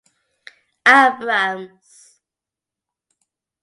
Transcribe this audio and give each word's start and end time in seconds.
Abrams. 1.03 1.89